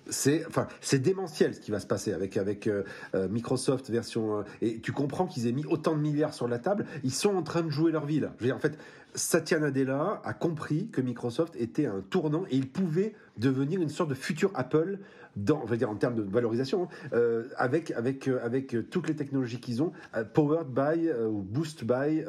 [0.08, 2.82] c'est enfin c'est démentiel ce qui va se passer avec avec euh,
[3.14, 6.58] euh, Microsoft version euh, et tu comprends qu'ils aient mis autant de milliards sur la
[6.58, 6.86] table.
[7.04, 8.32] Ils sont en train de jouer leur vie là.
[8.38, 8.78] Je veux dire, en fait
[9.14, 14.10] Satya Nadella a compris que Microsoft était un tournant et il pouvait devenir une sorte
[14.10, 14.98] de futur Apple
[15.36, 19.82] dans, on dire en termes de valorisation, hein, avec avec avec toutes les technologies qu'ils
[19.82, 19.92] ont,
[20.34, 22.24] powered by ou boost by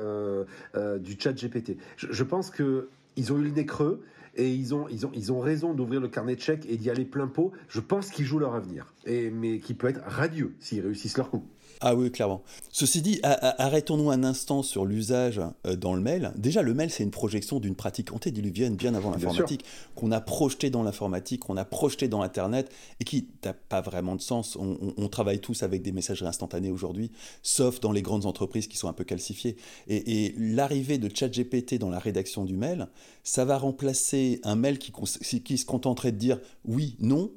[0.99, 1.77] du Chat GPT.
[1.97, 4.03] Je, je pense que ils ont eu le nez creux
[4.35, 7.51] et ils ont, raison d'ouvrir le carnet de chèques et d'y aller plein pot.
[7.67, 11.29] Je pense qu'ils jouent leur avenir, et, mais qui peut être radieux s'ils réussissent leur
[11.29, 11.43] coup.
[11.81, 12.43] Ah oui, clairement.
[12.71, 16.33] Ceci dit, arrêtons-nous un instant sur l'usage euh, dans le mail.
[16.35, 19.63] Déjà, le mail, c'est une projection d'une pratique antédiluvienne bien avant l'informatique,
[19.95, 24.15] qu'on a projeté dans l'informatique, qu'on a projeté dans Internet, et qui n'a pas vraiment
[24.15, 24.57] de sens.
[24.59, 27.11] On, travaille tous avec des messageries instantanées aujourd'hui,
[27.43, 29.55] sauf dans les grandes entreprises qui sont un peu calcifiées.
[29.87, 32.87] Et, l'arrivée de ChatGPT dans la rédaction du mail,
[33.23, 34.91] ça va remplacer un mail qui,
[35.43, 37.31] qui se contenterait de dire oui, non,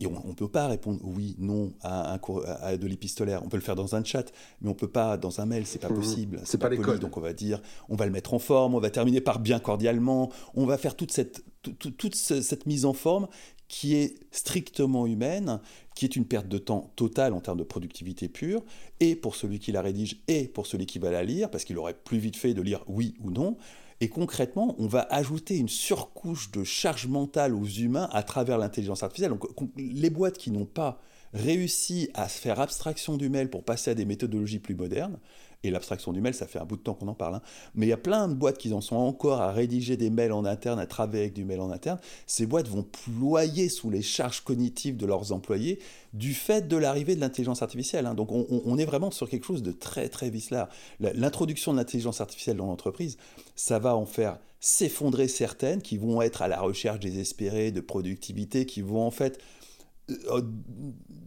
[0.00, 3.42] et on ne peut pas répondre oui, non à, un cours, à de l'épistolaire.
[3.44, 5.80] On peut le faire dans un chat, mais on peut pas dans un mail, c'est
[5.80, 5.94] pas mmh.
[5.94, 6.40] possible.
[6.44, 8.80] C'est pas, pas poli, Donc on va dire, on va le mettre en forme, on
[8.80, 11.44] va terminer par bien cordialement, on va faire toute cette,
[11.78, 13.28] toute, cette mise en forme
[13.66, 15.60] qui est strictement humaine,
[15.94, 18.62] qui est une perte de temps totale en termes de productivité pure,
[19.00, 21.76] et pour celui qui la rédige, et pour celui qui va la lire, parce qu'il
[21.76, 23.58] aurait plus vite fait de lire oui ou non.
[24.00, 29.02] Et concrètement, on va ajouter une surcouche de charge mentale aux humains à travers l'intelligence
[29.02, 29.32] artificielle.
[29.32, 29.44] Donc,
[29.76, 31.00] les boîtes qui n'ont pas
[31.34, 35.18] réussi à faire abstraction du mail pour passer à des méthodologies plus modernes,
[35.64, 37.36] et l'abstraction du mail, ça fait un bout de temps qu'on en parle.
[37.36, 37.42] Hein.
[37.74, 40.32] Mais il y a plein de boîtes qui en sont encore à rédiger des mails
[40.32, 41.98] en interne, à travailler avec du mail en interne.
[42.26, 45.80] Ces boîtes vont ployer sous les charges cognitives de leurs employés
[46.12, 48.06] du fait de l'arrivée de l'intelligence artificielle.
[48.06, 48.14] Hein.
[48.14, 50.68] Donc on, est vraiment sur quelque chose de très très vicelard.
[51.00, 53.16] L'introduction de l'intelligence artificielle dans l'entreprise,
[53.56, 58.64] ça va en faire s'effondrer certaines qui vont être à la recherche désespérée de productivité,
[58.66, 59.40] qui vont en fait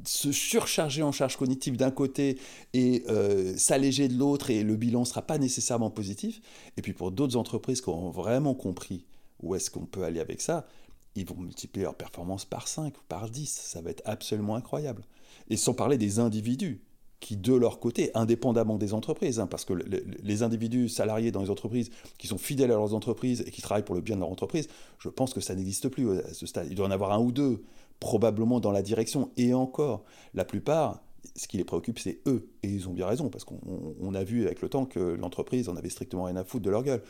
[0.06, 2.38] se surcharger en charge cognitive d'un côté
[2.74, 6.42] et euh, s'alléger de l'autre et le bilan ne sera pas nécessairement positif.
[6.78, 9.06] Et puis pour d'autres entreprises qui ont vraiment compris
[9.42, 10.68] où est-ce qu'on peut aller avec ça,
[11.16, 13.50] ils vont multiplier leur performance par 5 ou par 10.
[13.50, 15.04] Ça va être absolument incroyable.
[15.50, 16.82] Et sans parler des individus
[17.20, 21.50] qui, de leur côté, indépendamment des entreprises, hein, parce que les individus salariés dans les
[21.52, 24.30] entreprises qui sont fidèles à leurs entreprises et qui travaillent pour le bien de leur
[24.30, 24.68] entreprise,
[24.98, 26.68] je pense que ça n'existe plus à ce stade.
[26.70, 27.62] Il doit en avoir un ou deux
[28.02, 29.32] probablement dans la direction.
[29.38, 31.02] Et encore, la plupart,
[31.38, 32.50] ce qui les préoccupe, c'est eux.
[32.64, 35.78] Et ils ont bien raison, parce qu'on a vu avec le temps que l'entreprise en
[35.78, 37.04] avait strictement rien à foutre de leur gueule.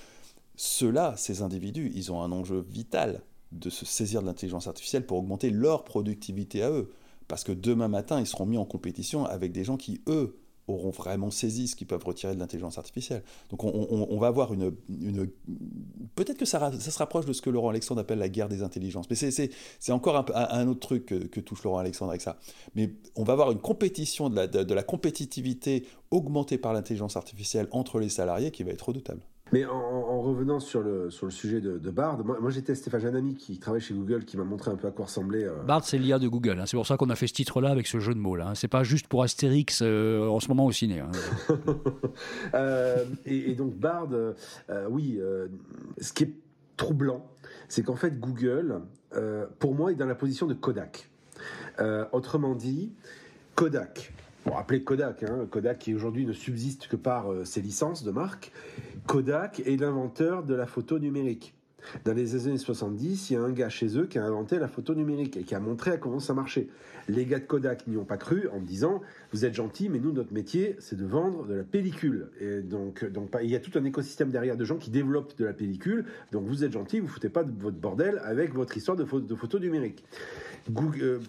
[0.56, 5.17] ceux-là, ces individus, ils ont un enjeu vital de se saisir de l'intelligence artificielle pour
[5.17, 6.91] augmenter leur productivité à eux.
[7.27, 10.38] Parce que demain matin, ils seront mis en compétition avec des gens qui, eux,
[10.72, 13.24] auront vraiment saisi ce qu'ils peuvent retirer de l'intelligence artificielle.
[13.50, 14.74] Donc on, va avoir une...
[14.90, 15.30] une
[16.16, 18.64] Peut-être que ça, ça, se rapproche de ce que Laurent Alexandre appelle la guerre des
[18.64, 19.10] intelligences.
[19.10, 22.38] Mais c'est encore un, autre truc que, touche Laurent Alexandre avec ça.
[22.76, 27.68] Mais on va avoir une compétition de la, de la compétitivité augmentée par l'intelligence artificielle
[27.72, 29.22] entre les salariés qui va être redoutable.
[29.52, 33.16] Mais en, revenant sur le, sur le sujet de, Bard, moi, j'étais Stéphane, j'ai un
[33.16, 35.44] ami qui travaille chez Google qui m'a montré un peu à quoi ressemblait.
[35.44, 36.60] Euh, Bard, c'est l'IA de Google.
[36.60, 36.66] Hein.
[36.66, 38.36] C'est pour ça qu'on a fait ce titre-là avec ce jeu de mots.
[38.36, 38.50] là.
[38.50, 38.56] Hein.
[38.56, 41.00] C'est pas juste pour Astérix euh, en ce moment au ciné.
[41.00, 41.12] Hein.
[42.54, 44.10] Euh, et, donc Bard,
[44.90, 45.20] oui,
[46.00, 46.34] ce qui est
[46.76, 47.26] troublant,
[47.68, 48.82] c'est qu'en fait Google,
[49.60, 51.10] pour moi, est dans la position de Kodak.
[52.12, 52.92] autrement dit,
[53.56, 58.51] Kodak, pour appeler Kodak, Kodak qui aujourd'hui ne subsiste que par ses licences de marque,
[59.08, 61.54] Kodak est l'inventeur de la photo numérique.
[62.06, 64.67] Dans les années 70, il y a un gars chez eux qui a inventé la
[64.67, 66.67] photo numérique et qui a montré à comment ça marchait.
[67.08, 69.02] Les gars de Kodak n'y ont pas cru en disant
[69.34, 72.30] Vous êtes gentils, mais nous, notre métier, c'est de vendre de la pellicule.
[72.39, 75.46] Et donc, donc, il y a tout un écosystème derrière de gens qui développent de
[75.46, 76.06] la pellicule.
[76.32, 79.60] Donc, vous êtes gentils, vous foutez pas de votre bordel avec votre histoire de photo
[79.60, 80.04] numérique.
[81.02, 81.20] Euh,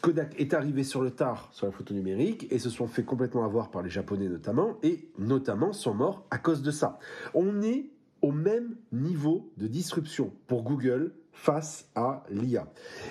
[0.00, 3.44] Kodak est arrivé sur le tard sur la photo numérique et se sont fait complètement
[3.44, 6.98] avoir par les Japonais notamment, et notamment sont morts à cause de ça.
[7.34, 7.86] On est
[8.22, 12.66] au même niveau de disruption pour Google face à l'IA.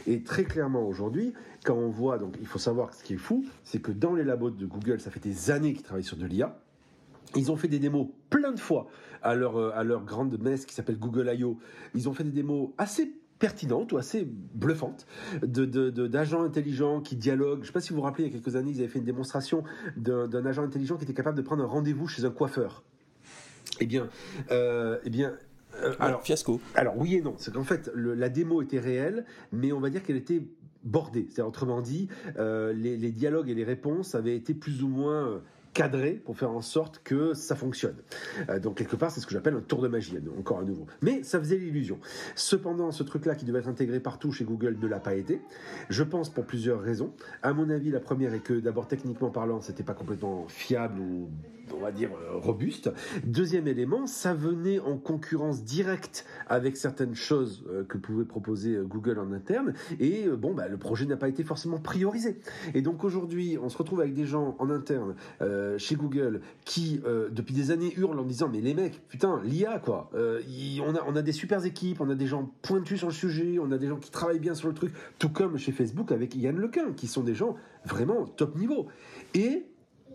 [0.08, 1.34] Et très clairement aujourd'hui,
[1.66, 4.24] quand on voit, donc il faut savoir ce qui est fou, c'est que dans les
[4.24, 6.58] labos de Google, ça fait des années qu'ils travaillent sur de l'IA.
[7.36, 8.88] Ils ont fait des démos plein de fois
[9.22, 11.58] à leur, euh, à leur grande messe qui s'appelle Google I.O.
[11.94, 15.08] Ils ont fait des démos assez pertinente ou assez bluffante
[15.42, 17.60] d'agents de, intelligents qui dialoguent.
[17.60, 18.88] Je ne sais pas si vous vous rappelez, il y a quelques années, ils avaient
[18.88, 19.64] fait une démonstration
[19.98, 22.84] d'un agent intelligent qui était capable de prendre un rendez-vous chez un coiffeur.
[23.82, 24.10] Eh bien,
[24.52, 25.34] euh, eh bien
[25.82, 26.62] euh, alors, fiasco.
[26.76, 27.34] Alors oui et non.
[27.38, 30.44] C'est qu'en fait, la démo était réelle, mais on va dire qu'elle était
[30.84, 31.28] bordée.
[31.32, 35.42] C'est autrement dit, euh, les, les, dialogues et les réponses avaient été plus ou moins
[35.74, 37.96] cadré pour faire en sorte que ça fonctionne.
[38.50, 40.86] Euh, donc quelque part, c'est ce que j'appelle un tour de magie, encore à nouveau.
[41.02, 42.00] Mais ça faisait l'illusion.
[42.36, 45.42] Cependant, ce truc-là qui devait être intégré partout chez Google ne l'a pas été.
[45.90, 47.14] Je pense pour plusieurs raisons.
[47.42, 51.30] À mon avis, la première est que d'abord techniquement parlant, c'était pas complètement fiable ou
[51.76, 52.92] on va dire euh, robuste.
[53.26, 59.20] Deuxième élément, ça venait en concurrence directe avec certaines choses euh, que pouvait proposer Google
[59.20, 59.74] en interne.
[60.00, 62.40] Et bon, bah, le projet n'a pas été forcément priorisé.
[62.74, 65.16] Et donc aujourd'hui, on se retrouve avec des gens en interne.
[65.42, 69.42] Euh, chez Google qui, euh, depuis des années, hurlent en disant Mais les mecs, putain,
[69.44, 70.10] l'IA, quoi.
[70.14, 70.42] Euh,
[70.86, 73.58] on, a, on a des super équipes, on a des gens pointus sur le sujet,
[73.60, 76.36] on a des gens qui travaillent bien sur le truc, tout comme chez Facebook avec
[76.36, 77.56] Yann Lequin, qui sont des gens
[77.86, 78.88] vraiment top niveau.
[79.34, 79.66] Et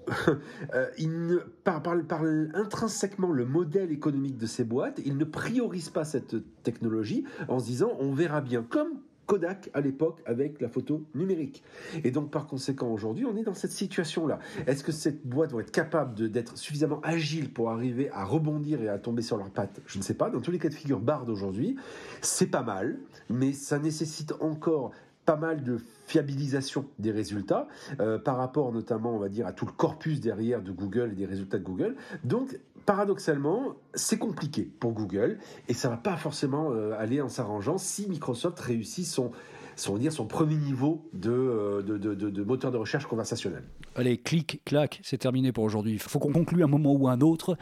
[1.64, 2.23] par, par,
[2.55, 7.66] intrinsèquement le modèle économique de ces boîtes, ils ne priorisent pas cette technologie en se
[7.66, 8.62] disant on verra bien.
[8.62, 11.62] Comme Kodak à l'époque avec la photo numérique.
[12.05, 14.38] Et donc par conséquent aujourd'hui on est dans cette situation-là.
[14.66, 18.88] Est-ce que cette boîte va être capable d'être suffisamment agile pour arriver à rebondir et
[18.88, 19.81] à tomber sur leurs pattes?
[19.87, 20.31] Je ne sais pas.
[20.31, 21.77] Dans tous les cas de figure, Bard aujourd'hui,
[22.23, 24.92] c'est pas mal, mais ça nécessite encore
[25.27, 27.67] pas mal de fiabilisation des résultats
[28.01, 31.17] euh, par rapport notamment, on va dire, à tout le corpus derrière de Google et
[31.17, 31.97] des résultats de Google.
[32.25, 37.77] Donc, paradoxalement, c'est compliqué pour Google et ça va pas forcément euh, aller en s'arrangeant
[37.77, 39.33] si Microsoft réussit son
[39.77, 43.62] son, dire, son premier niveau euh, de, de, de, de, moteur de recherche conversationnel.
[43.95, 45.93] Allez, clic, clac, c'est terminé pour aujourd'hui.
[45.93, 47.57] Il faut qu'on conclue un moment ou un autre.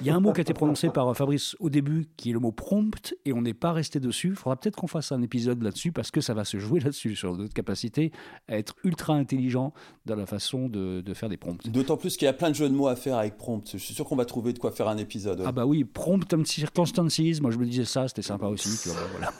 [0.00, 2.32] Il y a un mot qui a été prononcé par Fabrice au début, qui est
[2.32, 4.28] le mot prompt, et on n'est pas resté dessus.
[4.28, 7.16] Il faudra peut-être qu'on fasse un épisode là-dessus, parce que ça va se jouer là-dessus,
[7.16, 8.12] sur notre capacité
[8.48, 9.72] à être ultra intelligent
[10.06, 11.68] dans la façon de, faire des prompts.
[11.68, 13.72] D'autant plus qu'il y a plein de jeux de mots à faire avec prompt.
[13.72, 15.42] Je suis sûr qu'on va trouver de quoi faire un épisode.
[15.44, 17.18] Ah bah oui, prompt un petit circonstances.
[17.40, 18.90] Moi, je me disais ça, c'était sympa aussi.
[19.12, 19.32] voilà.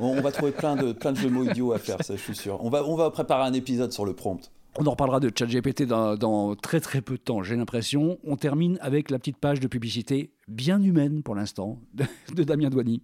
[0.00, 2.34] on va trouver plein de, plein de jeux mots idiots à faire, ça, je suis
[2.34, 2.62] sûr.
[2.64, 4.50] On va, on va préparer un épisode sur le prompt.
[4.78, 8.18] On en reparlera de ChatGPT dans, dans très très peu de temps, j'ai l'impression.
[8.24, 11.78] On termine avec la petite page de publicité bien humaine pour l'instant
[12.34, 13.02] de Damien Douani.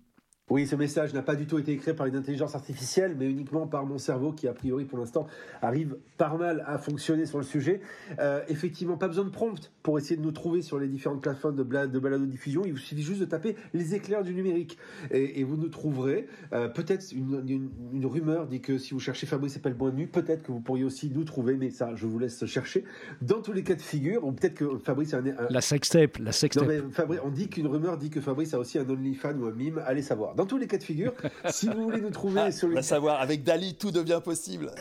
[0.51, 3.67] Oui, ce message n'a pas du tout été écrit par une intelligence artificielle, mais uniquement
[3.67, 5.27] par mon cerveau qui, a priori, pour l'instant,
[5.63, 7.81] arrive par mal à fonctionner sur le sujet.
[8.19, 11.57] Euh, effectivement, pas besoin de prompt pour essayer de nous trouver sur les différentes plateformes
[11.57, 12.63] de, de balado-diffusion.
[12.67, 14.77] Il vous suffit juste de taper les éclairs du numérique
[15.11, 16.27] et, vous nous trouverez.
[16.53, 19.59] Euh, peut-être une, rumeur dit que si vous cherchez Fabrice
[19.95, 22.85] nu, peut-être que vous pourriez aussi nous trouver, mais ça, je vous laisse chercher.
[23.23, 26.33] Dans tous les cas de figure, ou peut-être que Fabrice a un, La sextape, la
[26.33, 26.69] sextape.
[26.69, 29.47] Non, mais Fabrice, on dit qu'une rumeur dit que Fabrice a aussi un OnlyFans ou
[29.47, 29.83] un mime.
[29.87, 30.34] Allez savoir.
[30.37, 31.13] Dans tous les cas de figure,
[31.51, 32.75] si vous voulez nous trouver ah, sur le.
[32.75, 34.73] Va savoir, avec Dali, tout devient possible.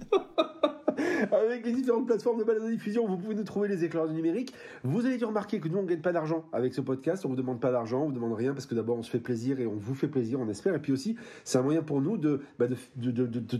[1.32, 4.53] Avec les différentes plateformes de balado-diffusion, vous pouvez nous trouver les éclairs du numérique.
[4.84, 7.25] Vous allez dû remarquer que nous, on ne gagne pas d'argent avec ce podcast.
[7.25, 9.19] On vous demande pas d'argent, on vous demande rien parce que d'abord, on se fait
[9.19, 10.75] plaisir et on vous fait plaisir, on espère.
[10.75, 12.67] Et puis aussi, c'est un moyen pour nous de, bah,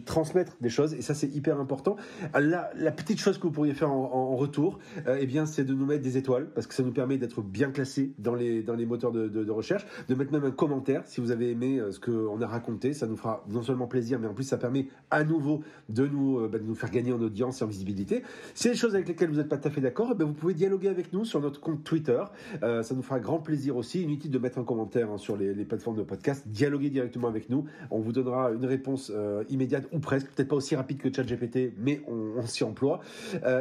[0.06, 1.96] transmettre des choses et ça, c'est hyper important.
[2.40, 5.86] La, petite chose que vous pourriez faire en, retour, euh, eh bien, c'est de nous
[5.86, 8.86] mettre des étoiles parce que ça nous permet d'être bien classés dans les, dans les
[8.86, 12.42] moteurs de, recherche, de mettre même un commentaire si vous avez aimé euh, ce qu'on
[12.42, 12.94] a raconté.
[12.94, 16.40] Ça nous fera non seulement plaisir, mais en plus, ça permet à nouveau de nous,
[16.40, 18.24] euh, bah, de nous faire gagner en audience et en visibilité.
[18.54, 20.54] Si les choses avec lesquelles vous n'êtes pas tout à fait d'accord, eh vous pouvez
[20.54, 22.22] dialoguer avec nous sur notre compte Twitter.
[22.64, 24.02] Euh, ça nous fera grand plaisir aussi.
[24.02, 26.44] Inutile de mettre un commentaire hein, sur les, plateformes de podcast.
[26.48, 27.66] Dialoguez directement avec nous.
[27.92, 31.74] On vous donnera une réponse euh, immédiate ou presque, peut-être pas aussi rapide que ChatGPT,
[31.78, 33.02] mais on, s'y emploie.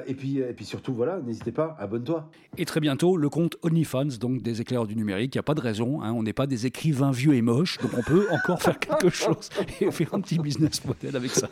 [0.06, 2.30] et puis, et puis surtout, voilà, n'hésitez pas, abonne-toi.
[2.58, 5.34] Et très bientôt, le compte OnlyFans, donc des éclaireurs du numérique.
[5.34, 6.02] Il n'y a pas de raison.
[6.02, 6.12] Hein.
[6.12, 9.48] on n'est pas des écrivains vieux et moches, donc on peut encore faire quelque chose
[9.80, 11.48] et faire un petit business model avec ça.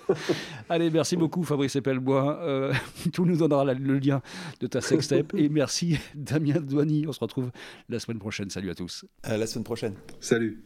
[0.69, 2.24] Allez, merci beaucoup Fabrice Epelbois.
[2.31, 2.73] Euh,
[3.13, 4.23] tout nous donnera le lien
[4.61, 5.35] de ta sextape.
[5.35, 7.07] et merci Damien Douani.
[7.07, 7.51] On se retrouve
[7.89, 8.51] la semaine prochaine.
[8.51, 9.05] Salut à tous.
[9.23, 9.95] À la semaine prochaine.
[10.21, 10.63] Salut.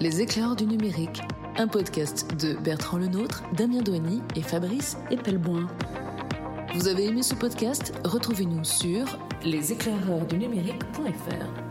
[0.00, 1.20] Les éclairs du numérique,
[1.56, 5.68] un podcast de Bertrand Lenôtre, Damien Douani et Fabrice Epelboin.
[6.74, 7.92] Vous avez aimé ce podcast?
[8.04, 9.04] Retrouvez-nous sur
[9.44, 11.61] leséclaireursdunumérique.fr.